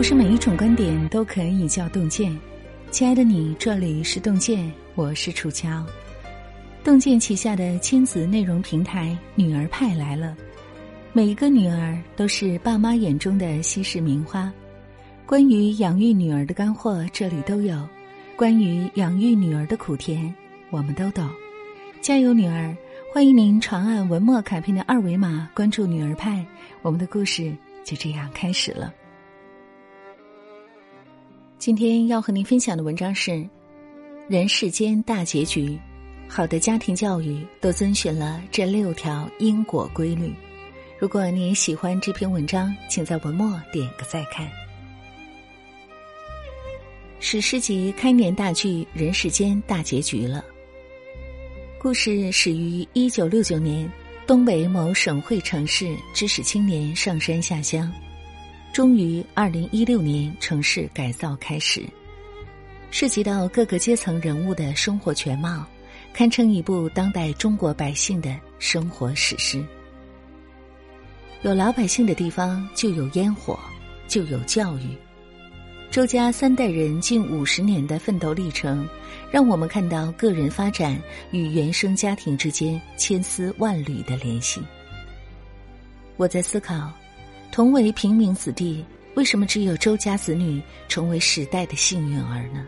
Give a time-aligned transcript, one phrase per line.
[0.00, 2.34] 不是每一种观点都可以叫洞见。
[2.90, 5.84] 亲爱的你，这里是洞见，我是楚乔。
[6.82, 10.34] 洞见旗下的亲子内容平台“女儿派”来了，
[11.12, 14.50] 每一个女儿都是爸妈眼中的稀世名花。
[15.26, 17.76] 关于养育女儿的干货，这里都有；
[18.36, 20.34] 关于养育女儿的苦甜，
[20.70, 21.28] 我们都懂。
[22.00, 22.74] 加油，女儿！
[23.12, 26.42] 欢迎您长按文末卡片的二维码关注“女儿派”，
[26.80, 27.52] 我们的故事
[27.84, 28.94] 就这样开始了。
[31.60, 33.32] 今天要和您分享的文章是
[34.30, 35.68] 《人世间大结局》，
[36.26, 40.32] 好的家庭教育都遵循了这六条因果规律。
[40.98, 44.48] 如果你喜欢这篇文章，请在文末点个再看。
[47.18, 50.42] 史诗级开年大剧《人世间大结局》了。
[51.78, 53.86] 故事始于一九六九年，
[54.26, 57.92] 东北某省会城市知识青年上山下乡。
[58.72, 61.82] 终于，二零一六年城市改造开始，
[62.92, 65.66] 涉及到各个阶层人物的生活全貌，
[66.14, 69.62] 堪称一部当代中国百姓的生活史诗。
[71.42, 73.58] 有老百姓的地方就有烟火，
[74.06, 74.96] 就有教育。
[75.90, 78.88] 周家三代人近五十年的奋斗历程，
[79.32, 80.96] 让我们看到个人发展
[81.32, 84.62] 与原生家庭之间千丝万缕的联系。
[86.16, 86.92] 我在思考。
[87.52, 88.84] 同为平民子弟，
[89.14, 92.66] 为什么只有周家子女成为时代的幸运儿呢？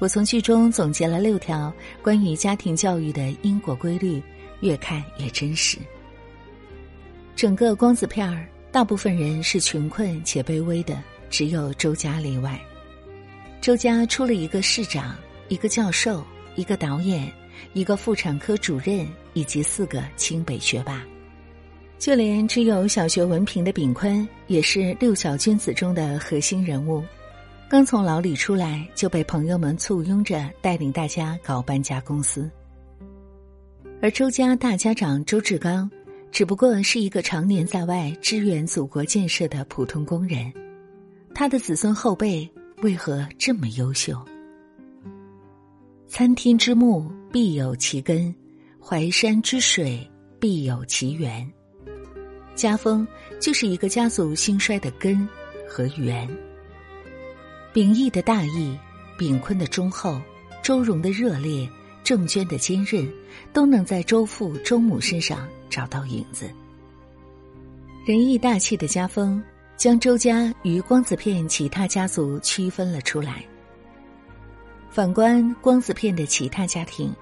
[0.00, 4.20] 我从剧中总结了六条关于家庭教育的因果规律，
[4.60, 5.78] 越看越真实。
[7.36, 12.60] 整个光子片儿，大部分人是穷困且卑微的，只有周家例外。
[13.60, 15.16] 周家出了一个市长，
[15.48, 16.24] 一个教授，
[16.56, 17.32] 一个导演，
[17.72, 21.02] 一个妇产科主任，以及四个清北学霸。
[22.04, 27.02] 就连只有小学文凭的炳坤，也是六小君子中的核心人物。
[27.66, 32.50] 刚从牢里出来，就被朋友们簇拥着带领大家搞搬家公司。
[34.02, 35.90] 而周家大家长周志刚，
[36.30, 40.52] 只不过是一个常年在外支援祖国建设的普通工人。
[41.34, 42.46] 他的子孙后辈
[42.82, 44.22] 为何这么优秀？
[46.06, 48.34] 参天之木必有其根，
[48.78, 50.06] 淮山之水
[50.38, 51.50] 必有其源。
[52.54, 53.06] 家风
[53.40, 55.28] 就是一个家族兴衰的根
[55.68, 56.28] 和源。
[57.72, 58.78] 秉义的大义，
[59.18, 60.20] 秉坤的忠厚，
[60.62, 61.68] 周荣的热烈，
[62.02, 63.10] 郑娟的坚韧，
[63.52, 66.48] 都能在周父周母身上找到影子。
[68.06, 69.42] 仁义大气的家风，
[69.76, 73.44] 将周家与光子片其他家族区分了出来。
[74.90, 77.12] 反观光子片的其他家庭，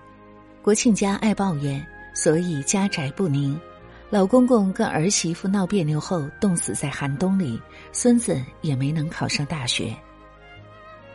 [0.60, 1.82] 国庆家爱抱怨，
[2.14, 3.58] 所以家宅不宁。
[4.12, 7.58] 老公公跟儿媳妇闹别扭后冻死在寒冬里，
[7.92, 9.96] 孙子也没能考上大学。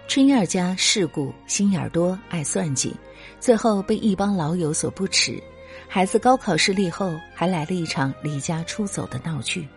[0.08, 2.96] 春燕家世故、心眼多、爱算计，
[3.40, 5.40] 最后被一帮老友所不齿。
[5.88, 9.68] 孩子高考失利后，还来了一场离家出走的闹剧。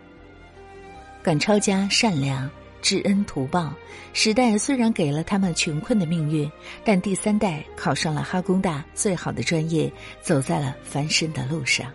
[1.21, 2.49] 赶超家善良、
[2.81, 3.71] 知恩图报，
[4.13, 6.51] 时代虽然给了他们穷困的命运，
[6.83, 9.93] 但第三代考上了哈工大最好的专业，
[10.23, 11.85] 走在了翻身的路上。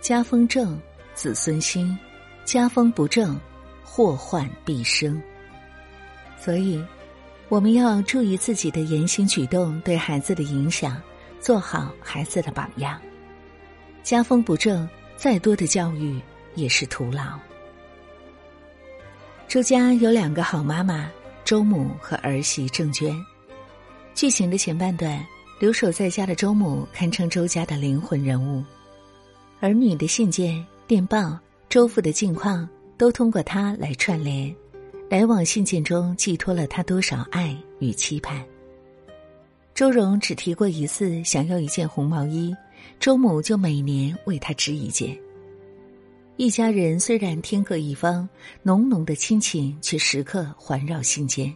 [0.00, 0.80] 家风正，
[1.14, 1.94] 子孙兴；
[2.46, 3.38] 家风不正，
[3.84, 5.20] 祸患必生。
[6.38, 6.82] 所以，
[7.50, 11.00] 我们要注意自己的言行举动对孩子的影响，
[11.38, 12.98] 做好孩子的榜样。
[14.02, 16.18] 家风不正，再多的教育
[16.54, 17.38] 也是徒劳。
[19.48, 21.10] 周家有两个好妈妈，
[21.44, 23.14] 周母和儿媳郑娟。
[24.14, 25.22] 剧情的前半段，
[25.60, 28.64] 留守在家的周母堪称周家的灵魂人物。
[29.62, 31.38] 儿女的信件、电报，
[31.68, 32.66] 周父的近况，
[32.96, 34.54] 都通过他来串联。
[35.10, 38.42] 来往信件中寄托了他多少爱与期盼。
[39.74, 42.56] 周荣只提过一次想要一件红毛衣，
[42.98, 45.14] 周母就每年为他织一件。
[46.36, 48.26] 一家人虽然天各一方，
[48.62, 51.54] 浓浓的亲情却时刻环绕心间。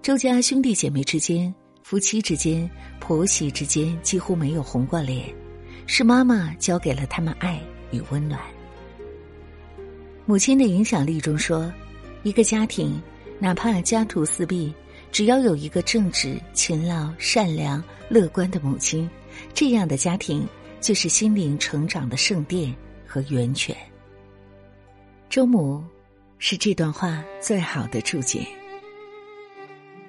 [0.00, 2.70] 周家兄弟姐妹之间、夫妻之间、
[3.00, 5.41] 婆媳之间几乎没有红过脸。
[5.86, 8.40] 是妈妈教给了他们爱与温暖。
[10.24, 11.70] 母亲的影响力中说，
[12.22, 13.00] 一个家庭
[13.38, 14.72] 哪怕家徒四壁，
[15.10, 19.08] 只要有一个正直、勤劳、善良、乐观的母亲，
[19.52, 20.46] 这样的家庭
[20.80, 22.74] 就是心灵成长的圣殿
[23.06, 23.76] 和源泉。
[25.28, 25.82] 周母
[26.38, 28.46] 是这段话最好的注解。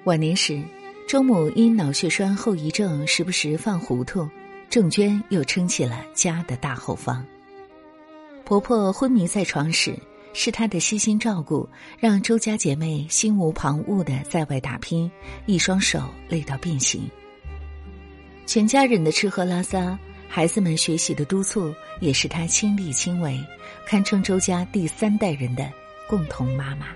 [0.04, 0.62] 晚年时，
[1.08, 4.28] 周母因脑血栓后遗症，时不时犯糊涂。
[4.68, 7.24] 郑娟又撑起了家的大后方。
[8.44, 9.96] 婆婆昏迷在床时，
[10.32, 11.68] 是她的悉心照顾，
[11.98, 15.10] 让周家姐妹心无旁骛的在外打拼，
[15.46, 17.08] 一双手累到变形。
[18.46, 23.40] 全家人的吃喝拉撒，孩子们学习的督促，也是她亲力亲为，
[23.86, 25.72] 堪称周家第三代人的
[26.08, 26.88] 共同妈妈。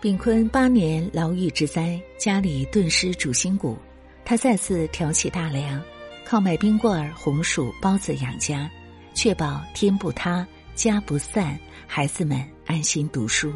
[0.00, 3.78] 炳坤八年牢狱之灾，家里顿失主心骨，
[4.24, 5.82] 他再次挑起大梁，
[6.28, 8.70] 靠卖冰棍儿、红薯、包子养家，
[9.14, 10.46] 确保天不塌。
[10.74, 13.50] 家不散，孩子们安心读书。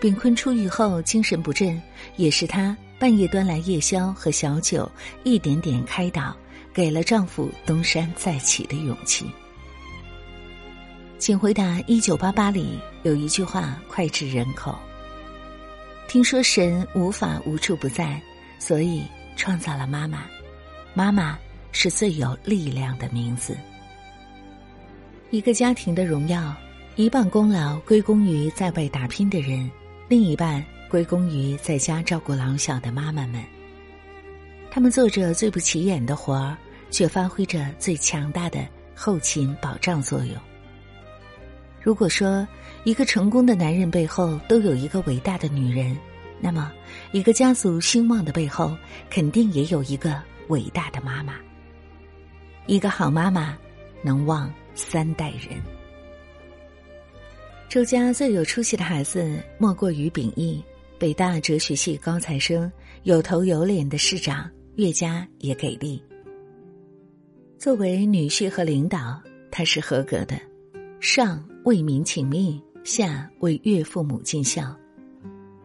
[0.00, 1.82] 炳坤出狱后精神不振，
[2.14, 4.88] 也是他半夜端来夜宵和小酒，
[5.24, 6.32] 一点点开导，
[6.72, 9.28] 给了丈夫东山再起的勇气。
[11.18, 14.78] 请回答：一九八八里有一句话脍炙人口。
[16.06, 18.22] 听说神无法无处不在，
[18.60, 19.02] 所以
[19.34, 20.22] 创造了妈妈。
[20.96, 21.38] 妈妈
[21.72, 23.54] 是最有力量的名字。
[25.30, 26.56] 一个家庭的荣耀，
[26.94, 29.70] 一半功劳归功于在外打拼的人，
[30.08, 33.44] 另一半归功于在家照顾老小的妈妈们。
[34.70, 36.56] 他们做着最不起眼的活儿，
[36.90, 40.34] 却发挥着最强大的后勤保障作用。
[41.82, 42.48] 如果说
[42.84, 45.94] 一个成功的男人背后都有一个伟大的女人，
[46.40, 46.72] 那么
[47.12, 48.74] 一个家族兴旺的背后，
[49.10, 51.34] 肯定也有一个伟大的妈妈。
[52.66, 53.56] 一个好妈妈，
[54.02, 54.52] 能旺。
[54.78, 55.58] 三代人，
[57.66, 60.62] 周家最有出息的孩子莫过于秉义，
[60.98, 62.70] 北大哲学系高材生，
[63.04, 66.04] 有头有脸的市长，岳家也给力。
[67.58, 69.18] 作为女婿和领导，
[69.50, 70.38] 他是合格的，
[71.00, 74.76] 上为民请命，下为岳父母尽孝。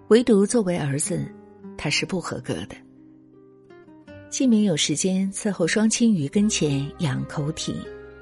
[0.08, 1.30] 唯独作为儿子，
[1.78, 2.78] 他是不合格的，
[4.32, 7.76] 既没有时间伺候双亲于跟前养口体。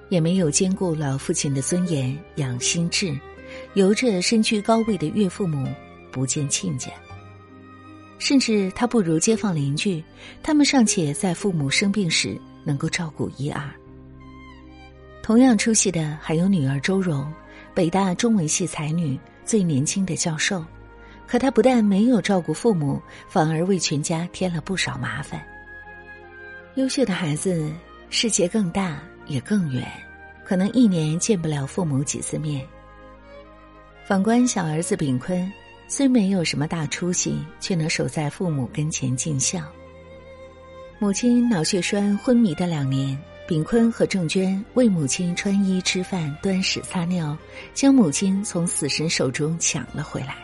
[0.10, 3.16] 也没有兼顾老父亲的尊严，养心智，
[3.76, 5.72] 由着身居高位的岳父母
[6.12, 6.90] 不见亲家，
[8.18, 10.04] 甚至他不如街坊邻居，
[10.42, 13.64] 他们尚且在父母生病时能够照顾一二。
[15.22, 17.32] 同样出息的还有女儿周蓉，
[17.76, 19.16] 北大中文系才女，
[19.46, 20.66] 最年轻的教授，
[21.28, 25.40] 可她不但没有照顾父母，反而为全家添了不少麻烦。
[26.80, 27.70] 优秀的孩子，
[28.10, 29.02] 世界更大。
[29.28, 29.86] 也更远，
[30.44, 32.66] 可能一年见不了父母几次面。
[34.08, 35.52] 反观小儿子炳坤，
[35.88, 39.62] 虽没有什么大出息，却能守在父母跟前尽孝。
[40.98, 43.16] 母亲脑血栓昏迷的两年，
[43.46, 47.38] 炳坤和郑娟为母亲穿衣、吃饭、端屎、擦尿，
[47.76, 50.38] 将母亲从死神手中抢了回来。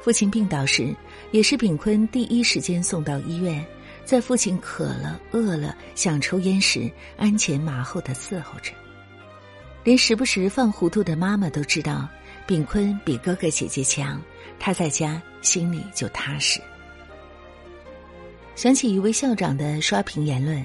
[0.00, 0.92] 父亲病倒时，
[1.30, 3.64] 也是炳坤第一时间送到医院。
[4.08, 8.72] 在父亲渴了、饿了、想抽烟时，鞍前马后的伺候着。
[9.84, 12.08] 连时不时犯糊涂的妈妈都知道，
[12.46, 14.18] 炳坤比哥哥姐姐强，
[14.58, 16.58] 他在家心里就踏实。
[18.54, 20.64] 想起一位校长的刷屏言论：“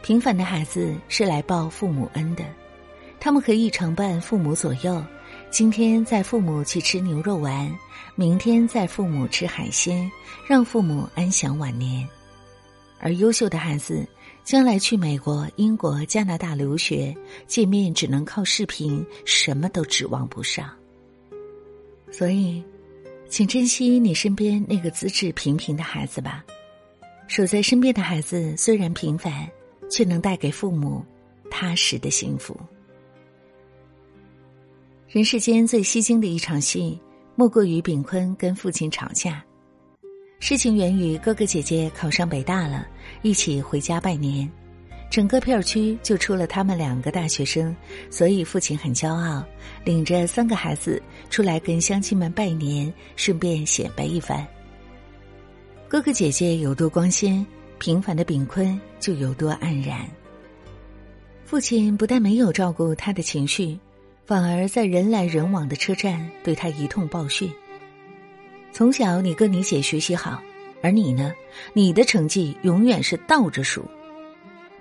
[0.00, 2.44] 平凡的孩子是来报父母恩的，
[3.18, 5.04] 他们可以常伴父母左右，
[5.50, 7.68] 今天载父母去吃牛肉丸，
[8.14, 10.08] 明天载父母吃海鲜，
[10.48, 12.08] 让父母安享晚年。”
[12.98, 14.06] 而优秀的孩子，
[14.42, 17.14] 将来去美国、英国、加拿大留学，
[17.46, 20.70] 见面只能靠视频，什么都指望不上。
[22.10, 22.62] 所以，
[23.28, 26.44] 请珍惜你身边那个资质平平的孩子吧。
[27.26, 29.48] 守在身边的孩子虽然平凡，
[29.90, 31.04] 却能带给父母
[31.50, 32.58] 踏实的幸福。
[35.08, 36.98] 人世间最吸睛的一场戏，
[37.34, 39.44] 莫过于炳坤跟父亲吵架。
[40.44, 42.86] 事情源于哥哥姐姐考上北大了，
[43.22, 44.46] 一起回家拜年，
[45.10, 47.74] 整个片区就出了他们两个大学生，
[48.10, 49.42] 所以父亲很骄傲，
[49.84, 54.46] 领着三个孩子出来跟乡亲们拜年，顺便显摆一番。
[55.88, 57.44] 哥哥姐姐有多光鲜，
[57.78, 60.06] 平凡的炳坤就有多黯然。
[61.46, 63.78] 父亲不但没有照顾他的情绪，
[64.26, 67.50] 反而在人来人往的车站对他一通暴训。
[68.74, 70.42] 从小你哥你姐学习好，
[70.82, 71.32] 而你呢，
[71.74, 73.88] 你的成绩永远是倒着数。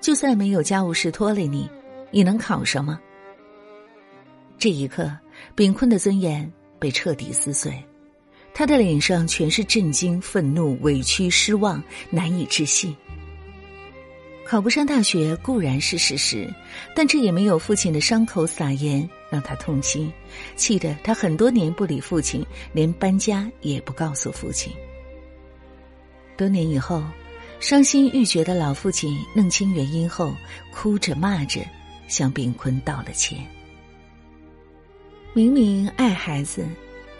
[0.02, 1.70] 就算没有家务事拖累你，
[2.10, 3.00] 你能考上吗？
[4.58, 5.16] 这一刻，
[5.54, 7.72] 炳坤的尊严被彻底撕碎，
[8.52, 12.96] 他的脸上全是震惊、愤怒、委屈、失望，难以置信。
[14.46, 16.48] 考不上大学固然是事实，
[16.96, 20.12] 但这也没有父亲的伤口撒盐让他痛心，
[20.56, 24.72] 气得他很多年不理父亲，连搬家也不告诉父亲。
[26.38, 27.04] 多年以后，
[27.60, 30.36] 伤心欲绝的老父亲弄清原因后，
[30.74, 31.62] 哭着骂着
[32.08, 33.40] 向炳坤道了歉。
[35.34, 36.68] 明明爱孩子，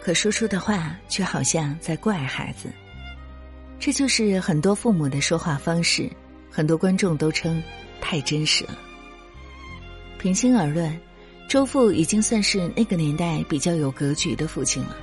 [0.00, 2.68] 可说出的话却好像在怪孩子。
[3.80, 6.08] 这就是很多父母的说话方式，
[6.54, 7.60] 很多观众都称
[8.00, 8.78] 太真实了。
[10.18, 10.96] 平心而论，
[11.48, 14.96] 周父已经算是那个年代比较有格局的父亲了。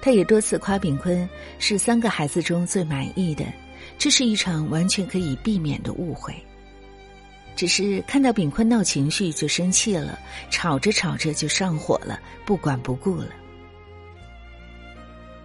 [0.00, 1.28] 他也多次夸炳坤
[1.60, 3.44] 是三个孩子中最满意的，
[3.96, 6.34] 这是一场完全可以避免的误会。
[7.54, 10.18] 只是看到炳坤闹情绪就生气了，
[10.50, 13.28] 吵着吵着就上火了，不管不顾了。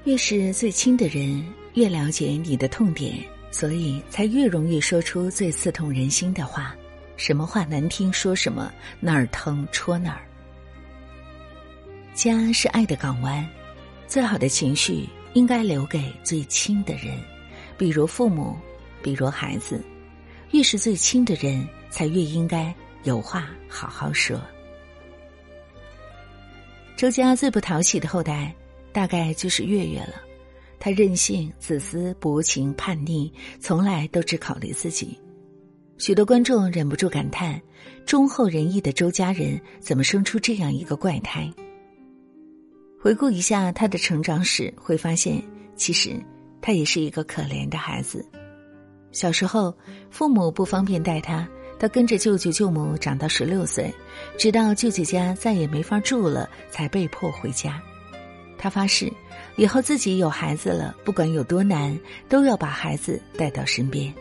[0.06, 3.13] 越是最亲的人，越了解你的痛点，
[3.51, 6.75] 所以才越容易说出最刺痛人心的话。
[7.15, 10.21] 什么话难听说什么，哪儿疼戳哪儿。
[12.13, 13.47] 家是爱的港湾，
[14.07, 17.17] 最好的情绪应该留给最亲的人，
[17.77, 18.55] 比如父母，
[19.01, 19.83] 比如孩子。
[20.51, 21.67] 越是最亲的人。
[21.89, 22.75] 才越应该
[23.05, 24.39] 有话好好说。
[26.97, 28.53] 周家最不讨喜的后代，
[28.91, 30.21] 大概就是月月了。
[30.79, 35.17] 他任性、自私、薄情、叛逆，从来都只考虑自己。
[35.98, 37.60] 许多观众忍不住感叹：
[38.05, 41.51] 忠厚仁义的周家人，怎么生出这样一个怪胎？
[43.01, 45.41] 回顾一下他的成长史，会发现，
[45.75, 46.12] 其实
[46.62, 48.24] 他也是一个可怜的孩子。
[49.12, 49.75] 小时候，
[50.12, 51.48] 父母不方便带他。
[51.79, 53.93] 他跟着舅舅舅母长到十六岁，
[54.36, 57.79] 直到舅舅家再也没法住了，才被迫回家。
[58.57, 59.13] 他发誓，
[59.57, 61.99] 以后自己有孩子了，不管有多难，
[62.29, 64.13] 都要把孩子带到身边。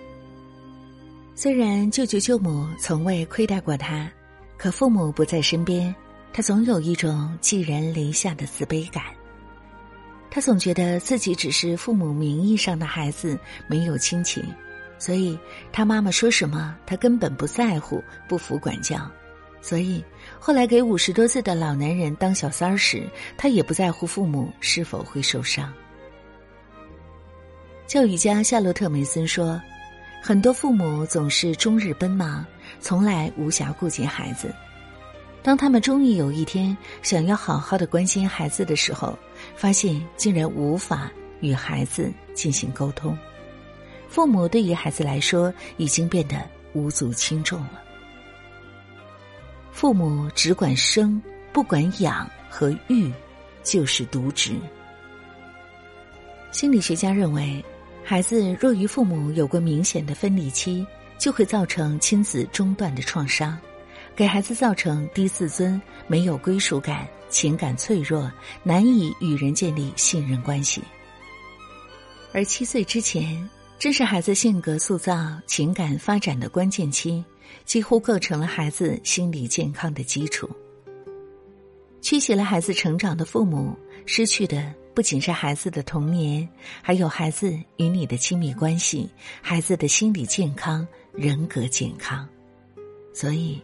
[1.35, 4.11] 虽然舅舅舅母从未亏待过他，
[4.57, 5.95] 可父母不在身边，
[6.33, 9.05] 他总有一种寄人篱下的自卑感。
[10.31, 13.38] 他总觉得自己只是父母名义上的孩子，
[13.69, 14.43] 没有亲情。
[14.99, 15.38] 所以，
[15.71, 18.99] 他妈妈说什么，他根本不在乎，不服管教。
[19.67, 20.01] 所以，
[20.39, 23.03] 后来给五十多岁的老男人当小三儿时，
[23.37, 25.73] 他也不在乎父母是否会受伤。
[27.85, 29.61] 教育家夏洛特·梅森说
[30.23, 32.47] ：“很多父母总是终日奔忙，
[32.79, 34.55] 从来无暇顾及孩子。
[35.43, 39.19] 当他们终于有一天想要好好的关心孩子的时候，
[39.57, 43.19] 发现竟然无法与孩子进行沟通。”
[44.09, 46.41] 父母对于孩子来说已经变得
[46.73, 47.83] 无足轻重了。
[49.76, 53.12] 父母只管生，不管养和育，
[53.62, 54.59] 就是渎职。
[56.50, 57.62] 心理学家认为，
[58.02, 60.87] 孩子若与父母有过明显的分离期，
[61.18, 63.59] 就会造成亲子中断的创伤，
[64.16, 70.83] 给孩子造成低自尊、没有归属感、情感脆弱、难以与人建立信任关系。
[72.33, 73.47] 而七岁之前。
[73.78, 77.23] 正是孩子性格塑造、情感发展的关键期，
[77.65, 80.49] 几乎构成了孩子心理健康的基础。
[82.00, 86.49] 缺席了孩子成长的父母，失去的不仅是孩子的童年，
[86.81, 89.11] 还有孩子与你的亲密关系、
[89.43, 92.29] 孩子的心理健康、人格健康。
[93.12, 93.61] 所以，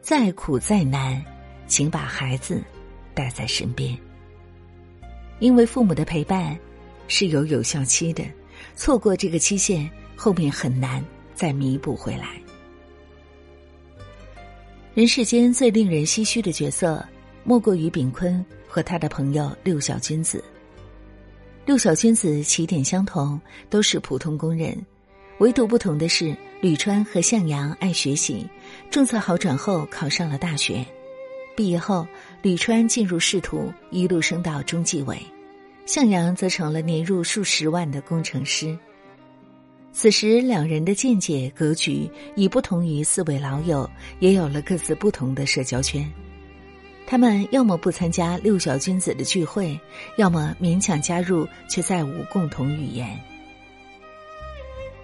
[0.00, 1.24] 再苦再难，
[1.66, 2.62] 请把孩子
[3.14, 3.98] 带在身边，
[5.40, 6.56] 因为父母的陪伴
[7.08, 8.22] 是有有效期的。
[8.76, 12.40] 错过这个期限，后面很难再弥补回来。
[14.94, 17.02] 人世间最令人唏嘘的角色，
[17.44, 20.44] 莫过于炳坤和他的朋友六小君子。
[21.64, 24.76] 六小君子起点相同，都是普通工人，
[25.38, 28.46] 唯独不同的是，吕川和向阳爱学习，
[28.90, 30.84] 政策好转后考上了大学。
[31.56, 32.06] 毕业后，
[32.42, 35.18] 吕川进入仕途，一路升到中纪委。
[35.86, 38.78] 向阳则成了年入数十万的工程师。
[39.92, 43.88] 此时，两人的见解格局已不同于四位老友，
[44.20, 46.10] 也有了各自不同的社交圈。
[47.06, 49.78] 他们要么不参加六小君子的聚会，
[50.16, 53.20] 要么勉强加入，却再无共同语言。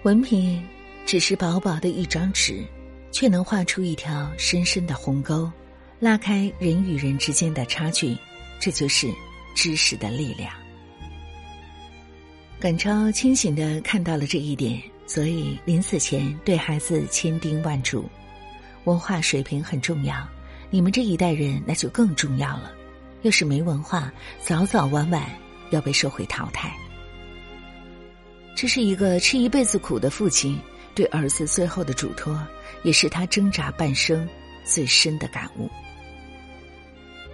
[0.03, 0.61] 文凭
[1.05, 2.65] 只是薄薄的一张纸，
[3.11, 5.49] 却能画出一条深深的鸿沟，
[5.99, 8.17] 拉开人与人之间的差距。
[8.59, 9.07] 这就是
[9.55, 10.51] 知识的力量。
[12.59, 18.03] 耿超清醒的看到了这一点，所以临死前对孩子千叮万嘱：
[18.83, 20.27] 文化水平很重要，
[20.69, 22.73] 你们这一代人那就更重要了。
[23.21, 24.11] 要是没文化，
[24.41, 25.23] 早早晚晚
[25.69, 26.69] 要被社会淘汰。
[28.57, 30.59] 这是一个吃一辈子苦的父亲
[30.93, 32.45] 对儿子最后的嘱托，
[32.83, 34.27] 也是他挣扎半生
[34.65, 35.69] 最深的感悟。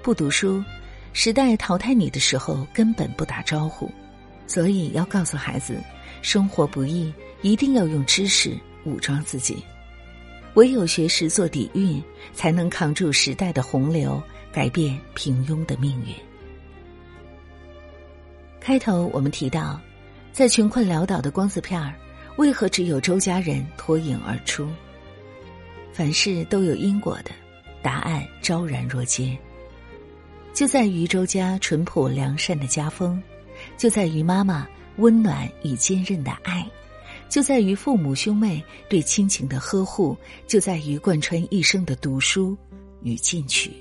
[0.04, 0.64] 不读书，
[1.14, 3.92] 时代淘汰你的时候根本不打招呼。
[4.48, 5.82] 所以要告诉孩子，
[6.22, 9.64] 生活不易，一定要用知识武装自己。
[10.54, 12.02] 唯有学识做底蕴，
[12.34, 14.22] 才能扛住时代的洪流，
[14.52, 16.14] 改变平庸的命运。
[18.60, 19.80] 开头我们提到，
[20.32, 21.94] 在穷困潦倒的光字片儿，
[22.38, 24.68] 为何只有周家人脱颖而出？
[25.92, 27.32] 凡事都有因果的，
[27.82, 29.38] 答案昭然若揭。
[30.54, 33.22] 就在于周家淳朴良善的家风，
[33.78, 34.68] 就在于妈妈
[34.98, 36.66] 温暖与坚韧的爱。
[37.28, 40.16] 就在于父母兄妹对亲情的呵护，
[40.48, 42.56] 就在于贯穿一生的读书
[43.02, 43.72] 与进取。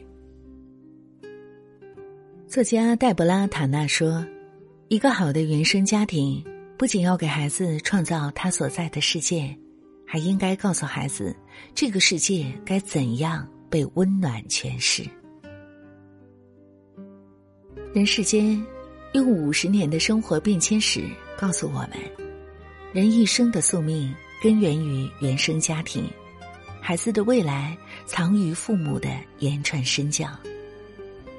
[2.49, 4.27] 作家黛博拉·塔纳说
[4.89, 6.43] ：“一个好的原生家庭，
[6.79, 9.57] 不仅要给孩子创造他所在的世界，
[10.07, 11.37] 还应该告诉孩子，
[11.75, 15.05] 这个世界该怎样被温暖诠释。”
[17.93, 18.65] 人世间，
[19.15, 21.91] 用五十年的生活变迁史告诉我们。
[22.93, 26.11] 人一生的宿命根源于原生家庭，
[26.81, 30.29] 孩子的未来藏于父母的言传身教。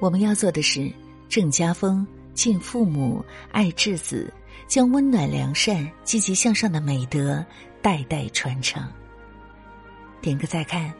[0.00, 0.90] 我们要做的是
[1.28, 4.32] 正家风、敬父母、爱稚子，
[4.66, 7.44] 将温暖良善、积极向上的美德
[7.82, 8.82] 代代传承。
[10.22, 10.90] 点个再看，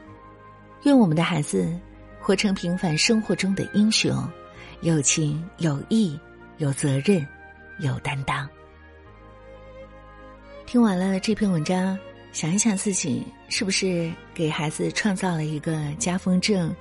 [0.82, 1.74] 愿我们的孩子
[2.20, 4.14] 活成平凡生活中的英雄，
[4.82, 6.18] 有情有义，
[6.58, 7.26] 有责任，
[7.78, 8.48] 有担当。
[10.66, 11.98] 听完了这篇文章，
[12.32, 16.74] 想一想自己是不是给孩子创造了一个家风正、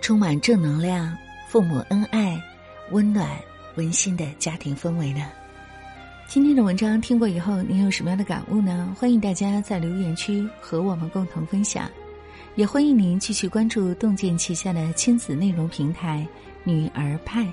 [0.00, 1.16] 充满正能量、
[1.48, 2.42] 父母恩爱、
[2.90, 3.28] 温暖
[3.76, 5.30] 温馨的家庭氛围呢？
[6.26, 8.94] 今天的文章听过以后，您有什么样的感悟呢？
[8.98, 11.90] 欢迎大家在留言区和我们共同分享，
[12.54, 16.26] 也欢迎您继续关注洞见旗下的亲子内容平台
[16.64, 17.46] “女儿派”，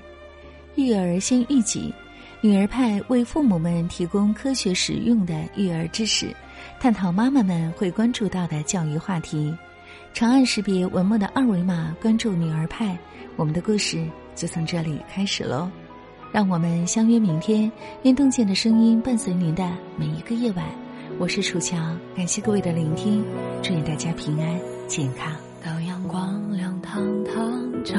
[0.78, 1.94] 育儿先育己。
[2.40, 6.28] 女儿派为父母们提供科学实用的育儿知识，
[6.80, 9.54] 探讨妈妈们会关注到的教育话题。
[10.14, 12.98] 长按识别文末的二维码，关注女儿派，
[13.36, 15.68] 我们的故事就从这里开始喽。
[16.32, 17.72] 让我们相约明天，
[18.04, 20.64] 愿洞见的声音伴随您的每一个夜晚。
[21.18, 21.76] 我是楚乔，
[22.16, 23.24] 感谢各位的聆听，
[23.64, 25.34] 祝愿大家平安健康。
[25.64, 27.96] 当阳光亮堂堂照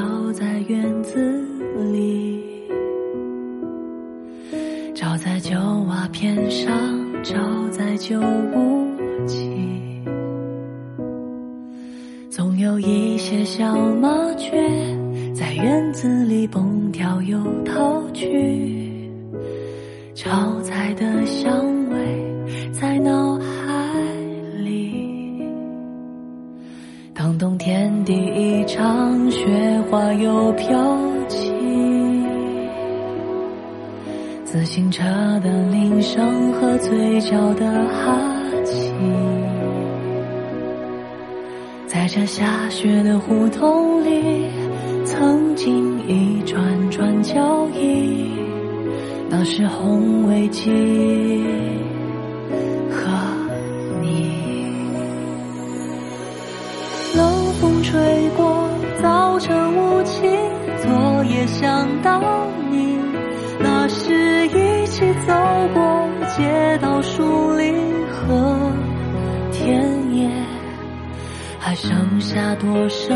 [5.09, 6.71] 照在旧瓦片上，
[7.23, 7.33] 照
[7.71, 8.85] 在旧屋
[9.25, 10.03] 脊，
[12.29, 14.55] 总有一些小麻雀
[15.33, 19.09] 在院子里蹦跳又逃去，
[20.13, 23.99] 炒菜的香味在脑海
[24.63, 25.43] 里。
[27.15, 30.77] 当冬天第一场雪花又飘
[34.51, 35.03] 自行车
[35.43, 38.19] 的铃声和嘴角的哈
[38.65, 38.91] 气，
[41.85, 44.47] 在这下雪的胡同里，
[45.05, 46.59] 曾经一串
[46.89, 48.31] 串脚印，
[49.29, 50.65] 那是红围巾
[52.89, 53.07] 和
[54.01, 54.31] 你。
[57.15, 58.67] 冷风吹过，
[58.99, 60.27] 早晨雾气，
[60.81, 62.19] 昨夜想到
[62.71, 62.97] 你。
[63.61, 64.18] 那是
[64.99, 65.33] 一起走
[65.73, 67.73] 过街道、树林
[68.11, 68.69] 和
[69.49, 69.81] 田
[70.13, 70.29] 野，
[71.57, 73.15] 还剩下多少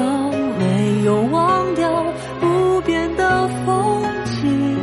[0.58, 2.06] 没有忘掉
[2.40, 4.78] 不变的风景？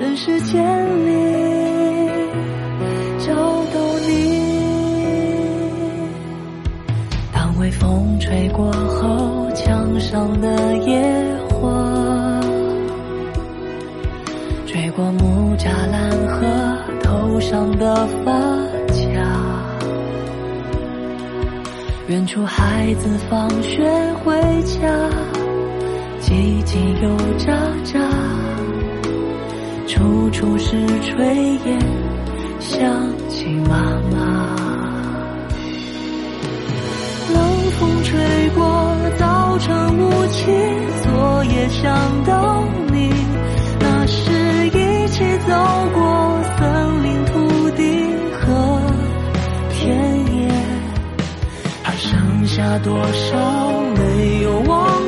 [0.00, 0.62] 人世间
[17.42, 18.32] 上的发
[18.88, 19.20] 卡，
[22.06, 23.84] 远处孩子放学
[24.24, 24.78] 回家，
[26.20, 27.52] 叽叽又喳
[27.84, 27.98] 喳，
[29.88, 31.78] 处处是炊烟，
[32.60, 32.80] 想
[33.28, 34.16] 起妈妈。
[37.34, 37.36] 冷
[37.78, 40.46] 风吹过早晨雾气，
[41.02, 41.92] 昨夜想
[42.24, 43.10] 到你。
[43.80, 44.30] 那时
[44.68, 45.52] 一起走
[45.92, 46.31] 过
[52.78, 55.01] 多少没有忘